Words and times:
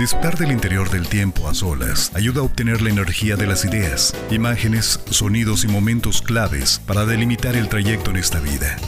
Disfrutar 0.00 0.38
del 0.38 0.50
interior 0.50 0.88
del 0.88 1.06
tiempo 1.06 1.46
a 1.46 1.52
solas 1.52 2.10
ayuda 2.14 2.40
a 2.40 2.44
obtener 2.44 2.80
la 2.80 2.88
energía 2.88 3.36
de 3.36 3.46
las 3.46 3.66
ideas, 3.66 4.16
imágenes, 4.30 4.98
sonidos 5.10 5.62
y 5.64 5.68
momentos 5.68 6.22
claves 6.22 6.80
para 6.86 7.04
delimitar 7.04 7.54
el 7.54 7.68
trayecto 7.68 8.10
en 8.10 8.16
esta 8.16 8.40
vida. 8.40 8.78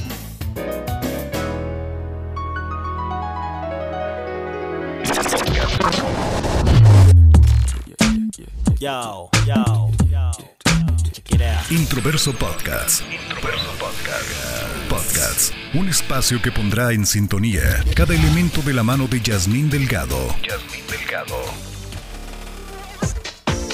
Introverso 11.69 12.33
Podcast. 12.33 13.03
Introverso 13.13 13.71
Podcast. 13.79 14.88
Podcast. 14.88 15.62
Un 15.75 15.89
espacio 15.89 16.43
que 16.43 16.52
pondrá 16.52 16.93
en 16.93 17.07
sintonía 17.07 17.83
cada 17.97 18.15
elemento 18.15 18.61
de 18.61 18.75
la 18.75 18.83
mano 18.83 19.09
de 19.09 19.23
Yasmín 19.23 19.71
Delgado. 19.71 20.19
Yasmín 20.47 20.87
Delgado. 20.87 21.34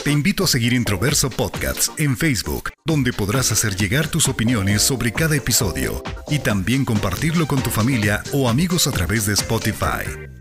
Te 0.04 0.12
invito 0.12 0.44
a 0.44 0.46
seguir 0.46 0.74
Introverso 0.74 1.28
Podcast 1.28 1.98
en 1.98 2.16
Facebook, 2.16 2.70
donde 2.84 3.12
podrás 3.12 3.50
hacer 3.50 3.74
llegar 3.74 4.06
tus 4.06 4.28
opiniones 4.28 4.80
sobre 4.80 5.12
cada 5.12 5.34
episodio 5.34 6.04
y 6.28 6.38
también 6.38 6.84
compartirlo 6.84 7.48
con 7.48 7.62
tu 7.62 7.70
familia 7.70 8.22
o 8.32 8.48
amigos 8.48 8.86
a 8.86 8.92
través 8.92 9.26
de 9.26 9.34
Spotify. 9.34 10.37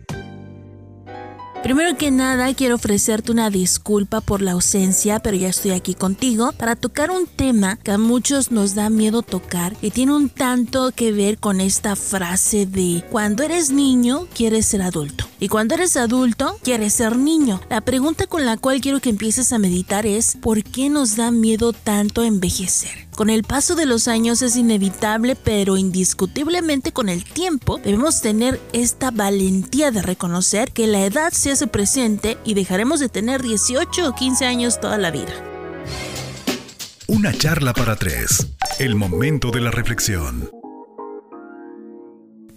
Primero 1.68 1.98
que 1.98 2.12
nada, 2.12 2.54
quiero 2.54 2.76
ofrecerte 2.76 3.30
una 3.30 3.50
disculpa 3.50 4.22
por 4.22 4.42
la 4.42 4.54
ausencia, 4.54 5.20
pero 5.20 5.36
ya 5.36 5.50
estoy 5.50 5.72
aquí 5.72 5.96
contigo 5.96 6.54
para 6.54 6.78
tocar 6.78 7.12
un 7.12 7.28
tema 7.28 7.76
que 7.76 7.92
a 7.92 7.98
muchos 7.98 8.52
nos 8.52 8.74
da 8.74 8.90
miedo 8.90 9.22
tocar 9.22 9.76
y 9.82 9.92
tiene 9.92 10.16
un 10.16 10.30
tanto 10.30 10.94
que 10.96 11.12
ver 11.12 11.40
con 11.40 11.60
esta 11.60 11.98
frase 11.98 12.68
de 12.68 13.04
cuando 13.12 13.44
eres 13.44 13.70
niño 13.70 14.28
quieres 14.34 14.66
ser 14.66 14.82
adulto 14.82 15.27
y 15.40 15.48
cuando 15.48 15.76
eres 15.76 15.98
adulto 15.98 16.58
quieres 16.64 16.94
ser 16.94 17.18
niño. 17.18 17.62
La 17.70 17.82
pregunta 17.82 18.28
con 18.28 18.45
la 18.45 18.58
cual 18.58 18.82
quiero 18.82 19.00
que 19.00 19.09
empieces 19.09 19.54
a 19.54 19.59
meditar 19.59 20.05
es 20.05 20.38
¿por 20.41 20.64
qué 20.64 20.89
nos 20.89 21.16
da 21.16 21.31
miedo 21.31 21.73
tanto 21.73 22.23
envejecer? 22.23 23.08
Con 23.16 23.30
el 23.30 23.44
paso 23.44 23.75
de 23.75 23.86
los 23.86 24.08
años 24.08 24.42
es 24.42 24.56
inevitable, 24.56 25.36
pero 25.36 25.78
indiscutiblemente 25.78 26.92
con 26.92 27.09
el 27.09 27.23
tiempo 27.23 27.80
debemos 27.84 28.22
tener 28.22 28.59
esta 28.73 29.12
valentía 29.12 29.92
de 29.92 30.02
reconocer 30.02 30.72
que 30.72 30.88
la 30.88 31.06
edad 31.06 31.31
se 31.34 31.52
hace 31.52 31.67
presente 31.67 32.38
y 32.45 32.53
dejaremos 32.53 33.00
de 33.00 33.09
tener 33.09 33.42
18 33.42 34.09
o 34.09 34.14
15 34.14 34.45
años 34.45 34.80
toda 34.80 34.97
la 34.97 35.12
vida. 35.12 35.34
Una 37.08 37.31
charla 37.31 37.73
para 37.73 37.95
tres. 37.95 38.47
El 38.80 38.95
momento 38.95 39.50
de 39.50 39.62
la 39.62 39.72
reflexión. 39.72 40.56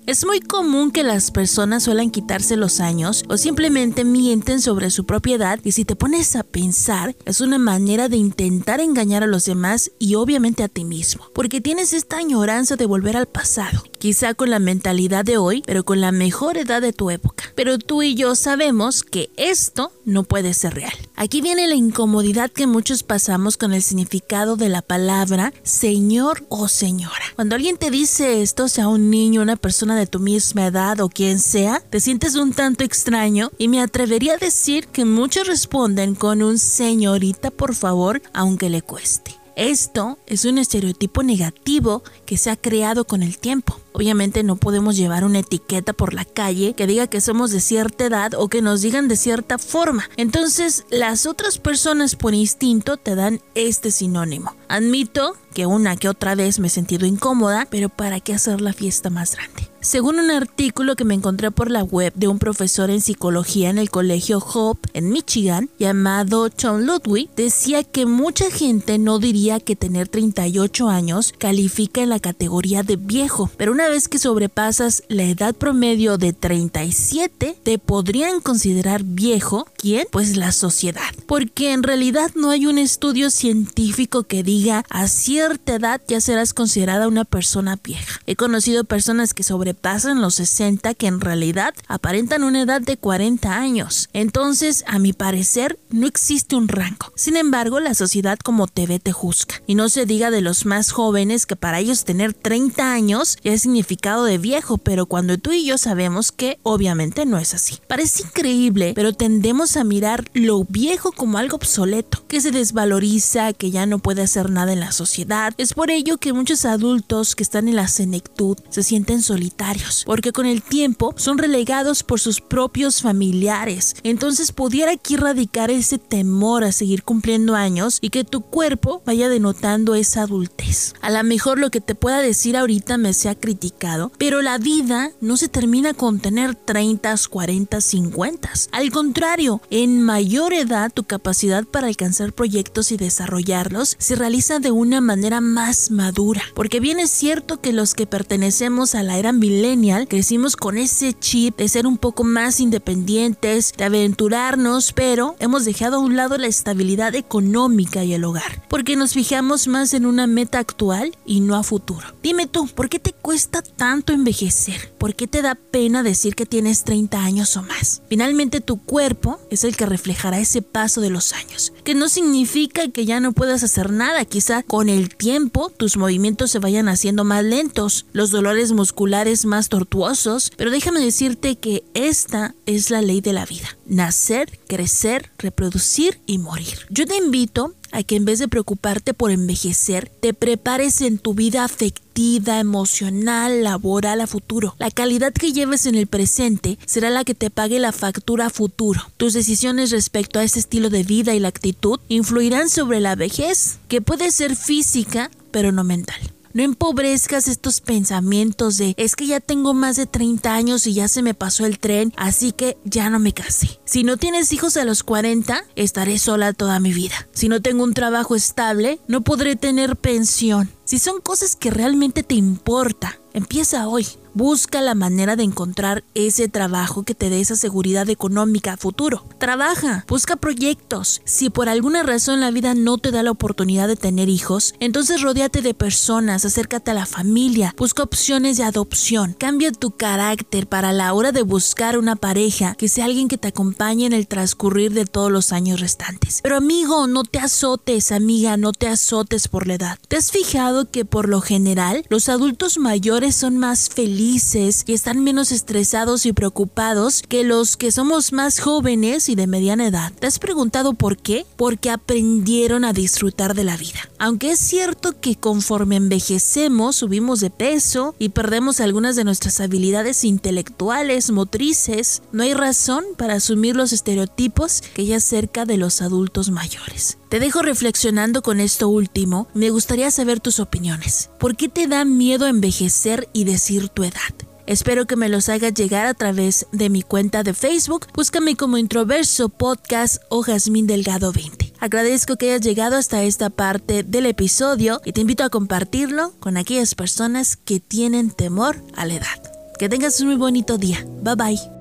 Es 0.07 0.25
muy 0.25 0.41
común 0.41 0.91
que 0.91 1.05
las 1.05 1.31
personas 1.31 1.83
suelen 1.83 2.11
quitarse 2.11 2.57
los 2.57 2.81
años 2.81 3.23
o 3.29 3.37
simplemente 3.37 4.05
mienten 4.05 4.61
sobre 4.61 4.91
su 4.91 5.05
propiedad 5.05 5.61
y 5.63 5.73
si 5.73 5.85
te 5.85 5.95
pones 5.95 6.35
a 6.37 6.43
pensar 6.43 7.15
es 7.27 7.41
una 7.41 7.59
manera 7.59 8.09
de 8.09 8.17
intentar 8.17 8.81
engañar 8.81 9.23
a 9.23 9.27
los 9.27 9.45
demás 9.45 9.93
y 9.99 10.15
obviamente 10.15 10.63
a 10.63 10.69
ti 10.69 10.85
mismo, 10.85 11.27
porque 11.35 11.61
tienes 11.61 11.93
esta 11.93 12.17
añoranza 12.17 12.77
de 12.77 12.87
volver 12.87 13.17
al 13.17 13.27
pasado, 13.27 13.85
quizá 13.99 14.35
con 14.35 14.51
la 14.51 14.59
mentalidad 14.59 15.25
de 15.25 15.37
hoy, 15.37 15.63
pero 15.67 15.85
con 15.85 16.01
la 16.01 16.13
mejor 16.13 16.57
edad 16.57 16.81
de 16.81 16.93
tu 16.93 17.11
época. 17.11 17.45
Pero 17.55 17.79
tú 17.79 18.03
y 18.03 18.15
yo 18.15 18.35
sabemos 18.35 19.03
que 19.05 19.31
esto 19.37 19.93
no 20.05 20.25
puede 20.25 20.55
ser 20.55 20.75
real. 20.75 21.10
Aquí 21.23 21.43
viene 21.43 21.67
la 21.67 21.75
incomodidad 21.75 22.51
que 22.51 22.67
muchos 22.67 23.03
pasamos 23.03 23.59
con 23.59 23.75
el 23.75 23.83
significado 23.83 24.57
de 24.57 24.71
la 24.71 24.81
palabra 24.81 25.53
señor 25.63 26.47
o 26.49 26.67
señora. 26.67 27.27
Cuando 27.37 27.57
alguien 27.57 27.77
te 27.77 27.91
dice 27.91 28.41
esto, 28.41 28.69
sea 28.69 28.89
un 28.89 29.11
niño, 29.11 29.43
una 29.43 29.57
persona 29.57 29.97
de 29.97 30.07
tu 30.07 30.19
misma 30.19 30.65
edad 30.65 30.99
o 31.01 31.11
quien 31.11 31.39
sea, 31.39 31.83
te 31.91 32.01
sientes 32.01 32.37
un 32.37 32.55
tanto 32.55 32.85
extraño 32.85 33.51
y 33.59 33.69
me 33.69 33.83
atrevería 33.83 34.33
a 34.33 34.39
decir 34.39 34.87
que 34.89 35.05
muchos 35.05 35.47
responden 35.47 36.15
con 36.15 36.41
un 36.41 36.57
señorita 36.57 37.51
por 37.51 37.75
favor, 37.75 38.23
aunque 38.33 38.71
le 38.71 38.81
cueste. 38.81 39.40
Esto 39.61 40.19
es 40.27 40.47
un 40.47 40.57
estereotipo 40.57 41.23
negativo 41.23 42.03
que 42.25 42.39
se 42.39 42.49
ha 42.49 42.57
creado 42.57 43.05
con 43.05 43.23
el 43.23 43.37
tiempo. 43.37 43.79
Obviamente 43.93 44.43
no 44.43 44.57
podemos 44.57 44.97
llevar 44.97 45.23
una 45.23 45.41
etiqueta 45.41 45.93
por 45.93 46.15
la 46.15 46.25
calle 46.25 46.73
que 46.73 46.87
diga 46.87 47.09
que 47.09 47.21
somos 47.21 47.51
de 47.51 47.61
cierta 47.61 48.07
edad 48.07 48.33
o 48.33 48.49
que 48.49 48.63
nos 48.63 48.81
digan 48.81 49.07
de 49.07 49.17
cierta 49.17 49.59
forma. 49.59 50.09
Entonces 50.17 50.87
las 50.89 51.27
otras 51.27 51.59
personas 51.59 52.17
por 52.17 52.33
instinto 52.33 52.97
te 52.97 53.15
dan 53.15 53.43
este 53.55 53.91
sinónimo. 53.91 54.57
Admito 54.69 55.37
que 55.53 55.67
una 55.67 55.95
que 55.97 56.09
otra 56.09 56.35
vez 56.35 56.59
me 56.59 56.69
he 56.69 56.71
sentido 56.71 57.05
incómoda, 57.05 57.69
pero 57.71 57.91
¿para 57.91 58.19
qué 58.21 58.33
hacer 58.33 58.63
la 58.63 58.73
fiesta 58.73 59.11
más 59.11 59.37
grande? 59.37 59.70
Según 59.83 60.19
un 60.19 60.31
artículo 60.31 60.95
que 60.95 61.07
me 61.07 61.15
encontré 61.15 61.51
por 61.51 61.71
la 61.71 61.83
web 61.83 62.13
de 62.15 62.29
un 62.29 62.39
profesor 62.39 62.91
en 62.91 63.01
psicología 63.01 63.71
en 63.71 63.79
el 63.79 63.89
colegio 63.89 64.39
Hope 64.39 64.91
en 64.93 65.09
Michigan, 65.09 65.71
llamado 65.79 66.51
John 66.61 66.85
Ludwig, 66.85 67.31
decía 67.35 67.83
que 67.83 68.05
mucha 68.05 68.51
gente 68.51 68.99
no 68.99 69.19
diría 69.19 69.59
que 69.59 69.77
tener 69.77 70.07
38 70.07 70.91
años 70.91 71.33
califica 71.39 72.03
en 72.03 72.11
la 72.11 72.21
categoría 72.21 72.83
de 72.83 72.97
viejo, 72.97 73.51
pero 73.57 73.73
una 73.73 73.89
vez 73.89 74.09
que 74.09 74.19
sobrepasas 74.19 75.03
la 75.09 75.23
edad 75.23 75.55
promedio 75.55 76.19
de 76.19 76.35
37, 76.35 77.57
te 77.63 77.79
podrían 77.79 78.43
considerar 78.43 79.03
viejo. 79.03 79.67
¿Quién? 79.81 80.07
Pues 80.11 80.37
la 80.37 80.53
sociedad. 80.53 81.01
Porque 81.25 81.73
en 81.73 81.83
realidad 81.83 82.33
no 82.35 82.51
hay 82.51 82.67
un 82.67 82.77
estudio 82.77 83.31
científico 83.31 84.25
que 84.25 84.43
diga 84.43 84.85
a 84.91 85.09
cierta 85.09 85.77
edad 85.77 86.03
ya 86.07 86.21
serás 86.21 86.53
considerada 86.53 87.09
una 87.09 87.25
persona 87.25 87.79
vieja. 87.83 88.21
He 88.27 88.37
conocido 88.37 88.85
personas 88.85 89.33
que 89.33 89.43
sobre 89.43 89.73
pasan 89.73 90.21
los 90.21 90.35
60 90.35 90.93
que 90.93 91.07
en 91.07 91.23
realidad 91.23 91.73
aparentan 91.89 92.45
una 92.45 92.61
edad 92.61 92.83
de 92.83 92.99
40 92.99 93.57
años. 93.57 94.11
Entonces, 94.13 94.85
a 94.87 94.99
mi 94.99 95.15
parecer, 95.15 95.79
no 95.89 96.07
existe 96.07 96.57
un 96.57 96.69
rango. 96.69 97.11
Sin 97.17 97.39
embargo, 97.39 97.81
la 97.81 97.95
sociedad 97.95 98.39
como 98.39 98.67
te 98.67 98.87
ve 98.87 98.99
te 98.99 99.13
juzga. 99.13 99.63
Y 99.67 99.77
no 99.77 99.89
se 99.89 100.05
diga 100.05 100.31
de 100.31 100.43
los 100.43 100.67
más 100.67 100.91
jóvenes 100.91 101.47
que 101.47 101.57
para 101.57 101.81
ellos 101.81 102.05
tener 102.05 102.35
30 102.35 102.93
años 102.93 103.39
ya 103.43 103.53
es 103.53 103.63
significado 103.63 104.25
de 104.25 104.37
viejo, 104.37 104.77
pero 104.77 105.07
cuando 105.07 105.39
tú 105.39 105.53
y 105.53 105.65
yo 105.65 105.79
sabemos 105.79 106.33
que 106.33 106.59
obviamente 106.65 107.25
no 107.25 107.39
es 107.39 107.55
así. 107.55 107.79
Parece 107.89 108.25
increíble, 108.25 108.93
pero 108.95 109.15
tendemos 109.15 109.70
a 109.77 109.85
mirar 109.85 110.31
lo 110.35 110.65
viejo 110.65 111.13
como 111.13 111.39
algo 111.39 111.57
obsoleto, 111.57 112.25
que 112.29 112.41
se 112.41 112.51
desvaloriza, 112.51 113.53
que 113.53 113.71
ya 113.71 113.87
no 113.87 113.99
puede 113.99 114.23
hacer 114.23 114.51
nada 114.51 114.73
en 114.73 114.81
la 114.81 114.93
sociedad. 114.93 115.55
Es 115.59 115.75
por 115.75 115.91
ello 115.91 116.19
que 116.19 116.33
muchos 116.33 116.65
adultos 116.65 117.35
que 117.35 117.43
están 117.43 117.69
en 117.69 117.77
la 117.77 117.89
senectud 117.89 118.59
se 118.71 118.83
sienten 118.83 119.23
solitarios 119.23 119.61
porque 120.07 120.33
con 120.33 120.47
el 120.47 120.63
tiempo 120.63 121.15
son 121.17 121.39
relegados 121.39 122.03
por 122.03 122.21
sus 122.21 122.41
propios 122.41 123.03
familiares. 123.03 123.95
Entonces 124.03 124.53
pudiera 124.53 124.93
aquí 124.93 125.17
radicar 125.17 125.71
ese 125.71 125.99
temor 125.99 126.65
a 126.65 126.73
seguir 126.73 127.03
cumpliendo 127.03 127.55
años 127.55 127.99
y 128.01 128.11
que 128.11 128.25
tu 128.25 128.41
cuerpo 128.41 129.03
vaya 129.05 129.29
denotando 129.29 129.95
esa 129.95 130.23
adultez. 130.23 130.95
A 131.01 131.11
lo 131.11 131.23
mejor 131.25 131.59
lo 131.59 131.71
que 131.71 131.81
te 131.81 131.95
pueda 131.95 132.23
decir 132.23 132.57
ahorita 132.57 132.97
me 132.97 133.13
sea 133.13 133.35
criticado, 133.35 134.13
pero 134.19 134.43
la 134.43 134.59
vida 134.59 135.11
no 135.21 135.37
se 135.37 135.49
termina 135.49 135.95
con 135.95 136.21
tener 136.21 136.55
30, 136.55 137.15
40, 137.29 137.81
50. 137.81 138.51
Al 138.73 138.91
contrario, 138.91 139.60
en 139.71 140.03
mayor 140.03 140.53
edad 140.53 140.93
tu 140.93 141.05
capacidad 141.05 141.65
para 141.65 141.89
alcanzar 141.89 142.33
proyectos 142.33 142.93
y 142.93 142.97
desarrollarlos 142.97 143.97
se 143.99 144.17
realiza 144.17 144.59
de 144.59 144.71
una 144.71 145.01
manera 145.01 145.41
más 145.41 145.91
madura, 145.91 146.43
porque 146.55 146.81
bien 146.81 146.99
es 146.99 147.11
cierto 147.11 147.61
que 147.61 147.73
los 147.73 147.95
que 147.95 148.07
pertenecemos 148.07 148.95
a 148.95 149.03
la 149.03 149.19
era 149.19 149.33
millennial 149.33 150.09
crecimos 150.09 150.57
con 150.57 150.79
ese 150.79 151.13
chip 151.13 151.57
de 151.59 151.69
ser 151.69 151.87
un 151.87 151.99
poco 151.99 152.25
más 152.25 152.61
independientes, 152.61 153.73
de 153.77 153.85
aventurarnos, 153.85 154.93
pero 154.93 155.37
hemos 155.39 155.65
dejado 155.65 155.97
a 155.97 156.01
un 156.01 156.17
lado 156.17 156.39
la 156.39 156.47
estabilidad 156.47 157.15
económica 157.15 158.05
y 158.05 158.15
el 158.15 158.25
hogar, 158.25 158.63
porque 158.69 158.97
nos 158.97 159.13
fijamos 159.13 159.69
más 159.69 159.95
en 159.95 160.07
una 160.07 160.27
meta 160.27 160.59
actual 160.59 161.17
y 161.25 161.41
no 161.41 161.57
a 161.57 161.63
futuro. 161.63 162.07
Dime 162.23 162.47
tú, 162.47 162.67
¿por 162.69 162.89
qué 162.89 162.99
te 162.99 163.13
cuesta 163.13 163.63
tanto 163.63 164.13
envejecer? 164.13 164.93
¿Por 164.99 165.15
qué 165.15 165.27
te 165.27 165.43
da 165.43 165.55
pena 165.55 166.03
decir 166.03 166.35
que 166.35 166.47
tienes 166.47 166.85
30 166.85 167.23
años 167.23 167.57
o 167.57 167.63
más? 167.63 168.03
Finalmente 168.09 168.61
tu 168.61 168.79
cuerpo 168.83 169.39
es 169.51 169.65
el 169.65 169.77
que 169.77 169.87
reflejará 169.87 170.39
ese 170.39 170.63
paso 170.63 171.01
de 171.01 171.11
los 171.11 171.33
años, 171.33 171.73
que 171.85 171.95
no 171.95 172.09
significa 172.09 172.89
que 172.89 173.05
ya 173.05 173.21
no 173.21 173.33
puedas 173.33 173.63
hacer 173.63 173.91
nada, 173.91 174.25
quizá 174.25 174.63
con 174.63 174.89
el 174.89 175.15
tiempo 175.15 175.71
tus 175.77 175.97
movimientos 175.97 176.51
se 176.51 176.59
vayan 176.59 176.89
haciendo 176.89 177.25
más 177.25 177.45
lentos, 177.45 178.07
los 178.13 178.31
dolores 178.31 178.73
musculares 178.73 179.45
más 179.45 179.69
tortuosos, 179.69 180.53
pero 180.57 180.71
déjame 180.71 181.01
decirte 181.01 181.57
que 181.57 181.85
esta 181.95 182.55
es 182.67 182.91
la 182.91 183.03
ley 183.03 183.21
de 183.21 183.33
la 183.33 183.47
vida. 183.47 183.77
Nacer, 183.87 184.59
crecer, 184.69 185.31
reproducir 185.39 186.21
y 186.27 186.39
morir. 186.39 186.87
Yo 186.91 187.07
te 187.07 187.17
invito 187.17 187.75
que 188.03 188.17
en 188.17 188.25
vez 188.25 188.39
de 188.39 188.49
preocuparte 188.49 189.15
por 189.15 189.31
envejecer, 189.31 190.11
te 190.21 190.35
prepares 190.35 191.01
en 191.01 191.19
tu 191.19 191.35
vida 191.35 191.65
afectiva, 191.65 192.61
emocional, 192.61 193.63
laboral 193.63 194.21
a 194.21 194.27
futuro. 194.27 194.75
La 194.79 194.91
calidad 194.91 195.33
que 195.33 195.53
lleves 195.53 195.87
en 195.87 195.95
el 195.95 196.07
presente 196.07 196.79
será 196.87 197.11
la 197.11 197.25
que 197.25 197.35
te 197.35 197.51
pague 197.51 197.79
la 197.79 197.93
factura 197.93 198.47
a 198.47 198.51
futuro. 198.51 199.01
Tus 199.17 199.33
decisiones 199.33 199.91
respecto 199.91 200.39
a 200.39 200.45
ese 200.45 200.59
estilo 200.59 200.91
de 200.91 201.03
vida 201.03 201.35
y 201.35 201.41
la 201.41 201.49
actitud 201.49 202.01
influirán 202.09 202.69
sobre 202.69 203.01
la 203.01 203.15
vejez, 203.15 203.79
que 203.89 204.01
puede 204.01 204.31
ser 204.31 204.57
física, 204.57 205.31
pero 205.51 205.73
no 205.73 205.85
mental. 205.85 206.21
No 206.53 206.65
empobrezcas 206.65 207.47
estos 207.47 207.81
pensamientos 207.81 208.77
de 208.77 208.95
es 208.97 209.15
que 209.15 209.27
ya 209.27 209.39
tengo 209.39 209.73
más 209.73 209.97
de 209.97 210.07
30 210.07 210.53
años 210.53 210.87
y 210.87 210.95
ya 210.95 211.07
se 211.07 211.23
me 211.23 211.33
pasó 211.33 211.65
el 211.65 211.79
tren, 211.79 212.13
así 212.17 212.51
que 212.51 212.77
ya 212.85 213.09
no 213.09 213.21
me 213.21 213.33
casé. 213.33 213.81
Si 213.85 214.03
no 214.03 214.17
tienes 214.17 214.53
hijos 214.53 214.77
a 214.77 214.85
los 214.85 215.05
40, 215.05 215.63
estaré 215.77 216.19
sola 216.19 216.53
toda 216.53 216.81
mi 216.81 216.93
vida. 216.93 217.29
Si 217.33 217.49
no 217.49 217.63
tengo 217.63 217.85
un 217.85 217.95
trabajo 217.95 218.35
estable, 218.35 218.99
no 219.07 219.21
podré 219.21 219.55
tener 219.55 219.97
pensión. 219.97 220.71
Si 220.85 220.99
son 220.99 221.21
cosas 221.21 221.55
que 221.55 221.71
realmente 221.71 222.25
te 222.25 222.35
importa, 222.35 223.21
empieza 223.33 223.87
hoy. 223.87 224.09
Busca 224.33 224.81
la 224.81 224.95
manera 224.95 225.35
de 225.35 225.43
encontrar 225.43 226.05
ese 226.15 226.49
trabajo 226.49 227.03
que 227.03 227.15
te 227.15 227.31
dé 227.31 227.41
esa 227.41 227.57
seguridad 227.57 228.09
económica 228.09 228.75
a 228.75 228.77
futuro. 228.77 229.25
Trabaja, 229.39 230.05
busca 230.09 230.37
proyectos. 230.37 231.21
Si 231.25 231.51
por 231.51 231.69
alguna 231.69 232.03
razón 232.05 232.41
la 232.41 232.51
vida 232.51 232.75
no 232.75 232.99
te 232.99 233.11
da 233.11 233.23
la 233.23 233.33
oportunidad 233.33 233.89
de 233.89 233.97
tener 233.97 234.29
hijos, 234.29 234.75
entonces 234.79 235.23
rodéate 235.23 235.63
de 235.63 235.75
personas, 235.75 236.45
acércate 236.45 236.93
a 236.93 236.95
la 236.95 237.07
familia, 237.07 237.75
busca 237.77 238.03
opciones 238.03 238.57
de 238.57 238.65
adopción. 238.65 239.35
Cambia 239.39 239.73
tu 239.73 239.91
carácter 239.91 240.69
para 240.69 240.93
la 240.93 241.13
hora 241.13 241.33
de 241.33 241.43
buscar 241.43 241.99
una 241.99 242.15
pareja 242.15 242.75
que 242.77 242.89
sea 242.89 243.07
alguien 243.07 243.29
que 243.29 243.39
te 243.39 243.49
acompañe 243.49 244.07
en 244.07 244.13
el 244.13 244.29
transcurrir 244.29 244.93
de 244.93 245.07
todos 245.07 245.33
los 245.33 245.53
años 245.53 245.81
restantes. 245.81 246.41
Pero 246.43 246.57
amigo, 246.57 247.07
no 247.07 247.25
te 247.25 247.41
azotes, 247.41 248.13
amiga, 248.13 248.57
no 248.57 248.73
te 248.73 248.87
azotes 248.87 249.49
por 249.49 249.67
la 249.67 249.75
edad. 249.75 249.99
¿Te 250.07 250.17
has 250.17 250.31
fijado 250.31 250.91
que 250.91 251.05
por 251.05 251.29
lo 251.29 251.41
general 251.41 252.05
los 252.09 252.29
adultos 252.29 252.79
mayores 252.79 253.35
son 253.35 253.59
más 253.59 253.89
y 254.21 254.93
están 254.93 255.25
menos 255.25 255.51
estresados 255.51 256.27
y 256.27 256.35
preocupados 256.35 257.23
que 257.23 257.43
los 257.43 257.79
que 257.79 257.91
somos 257.91 258.35
más 258.35 258.61
jóvenes 258.61 259.31
y 259.31 259.35
de 259.35 259.47
mediana 259.47 259.87
edad. 259.87 260.13
¿Te 260.13 260.27
has 260.27 260.39
preguntado 260.39 260.93
por 260.93 261.17
qué? 261.17 261.47
Porque 261.57 261.89
aprendieron 261.89 262.85
a 262.85 262.93
disfrutar 262.93 263.55
de 263.55 263.65
la 263.65 263.79
vida. 263.79 264.01
Aunque 264.19 264.51
es 264.51 264.61
cierto 264.61 265.19
que 265.19 265.37
conforme 265.37 265.97
envejecemos 265.97 266.97
subimos 266.97 267.41
de 267.41 267.49
peso 267.49 268.15
y 268.19 268.29
perdemos 268.29 268.81
algunas 268.81 269.17
de 269.17 269.25
nuestras 269.25 269.59
habilidades 269.61 270.25
intelectuales, 270.25 271.31
motrices, 271.31 272.23
no 272.31 272.43
hay 272.43 272.53
razón 272.53 273.05
para 273.17 273.35
asumir 273.35 273.75
los 273.75 273.95
estereotipos 273.95 274.83
que 274.95 275.03
hay 275.03 275.15
acerca 275.15 275.65
de 275.65 275.79
los 275.79 276.03
adultos 276.03 276.51
mayores. 276.51 277.20
Te 277.31 277.39
dejo 277.39 277.63
reflexionando 277.63 278.43
con 278.43 278.59
esto 278.59 278.89
último. 278.89 279.47
Me 279.55 279.71
gustaría 279.71 280.11
saber 280.11 280.41
tus 280.41 280.59
opiniones. 280.59 281.31
¿Por 281.39 281.57
qué 281.57 281.69
te 281.69 281.87
da 281.87 282.05
miedo 282.05 282.49
envejecer 282.49 283.29
y 283.33 283.45
decir 283.45 283.89
tu 283.89 284.03
edad? 284.03 284.35
Espero 284.67 285.07
que 285.07 285.15
me 285.15 285.29
los 285.29 285.49
hagas 285.49 285.73
llegar 285.73 286.07
a 286.07 286.15
través 286.15 286.67
de 286.73 286.91
mi 286.91 287.03
cuenta 287.03 287.45
de 287.45 287.55
Facebook. 287.55 288.09
Búscame 288.15 288.57
como 288.57 288.79
Introverso 288.79 289.49
Podcast 289.49 290.21
o 290.29 290.43
Jazmín 290.43 290.89
Delgado 290.89 291.33
20. 291.33 291.75
Agradezco 291.79 292.35
que 292.35 292.51
hayas 292.51 292.63
llegado 292.63 292.97
hasta 292.97 293.23
esta 293.23 293.49
parte 293.49 294.03
del 294.03 294.27
episodio 294.27 295.01
y 295.05 295.13
te 295.13 295.21
invito 295.21 295.45
a 295.45 295.51
compartirlo 295.51 296.33
con 296.41 296.57
aquellas 296.57 296.97
personas 296.97 297.57
que 297.57 297.79
tienen 297.79 298.33
temor 298.33 298.83
a 298.97 299.07
la 299.07 299.15
edad. 299.15 299.53
Que 299.79 299.89
tengas 299.89 300.21
un 300.21 300.27
muy 300.27 300.37
bonito 300.37 300.79
día. 300.79 301.07
Bye 301.23 301.37
bye. 301.37 301.80